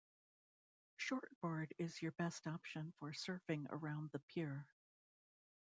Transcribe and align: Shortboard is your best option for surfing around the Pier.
Shortboard 0.99 1.73
is 1.77 2.01
your 2.01 2.13
best 2.13 2.47
option 2.47 2.91
for 2.99 3.11
surfing 3.11 3.67
around 3.69 4.09
the 4.11 4.17
Pier. 4.33 4.65